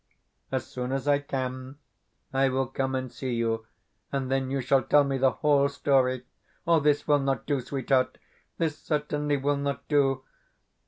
As 0.51 0.65
soon 0.65 0.91
as 0.93 1.07
I 1.07 1.19
can 1.19 1.77
I 2.33 2.49
will 2.49 2.65
come 2.65 2.95
and 2.95 3.11
see 3.11 3.35
you, 3.35 3.67
and 4.11 4.31
then 4.31 4.49
you 4.49 4.59
shall 4.59 4.81
tell 4.81 5.03
me 5.03 5.19
the 5.19 5.29
whole 5.29 5.69
story. 5.69 6.25
This 6.65 7.07
will 7.07 7.19
not 7.19 7.45
do, 7.45 7.61
sweetheart; 7.61 8.17
this 8.57 8.79
certainly 8.79 9.37
will 9.37 9.57
not 9.57 9.87
do. 9.87 10.23